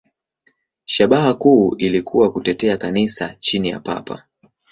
[0.85, 4.23] Shabaha kuu ilikuwa kutetea Kanisa chini ya Papa.